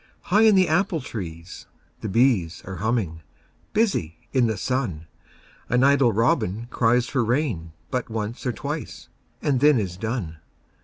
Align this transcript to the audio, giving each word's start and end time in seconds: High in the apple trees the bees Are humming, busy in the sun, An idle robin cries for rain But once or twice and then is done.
High 0.33 0.45
in 0.49 0.55
the 0.55 0.67
apple 0.67 0.99
trees 0.99 1.67
the 1.99 2.09
bees 2.09 2.63
Are 2.65 2.77
humming, 2.77 3.21
busy 3.71 4.17
in 4.33 4.47
the 4.47 4.57
sun, 4.57 5.05
An 5.69 5.83
idle 5.83 6.11
robin 6.11 6.65
cries 6.71 7.05
for 7.05 7.23
rain 7.23 7.73
But 7.91 8.09
once 8.09 8.43
or 8.47 8.51
twice 8.51 9.09
and 9.43 9.59
then 9.59 9.77
is 9.79 9.97
done. 9.97 10.37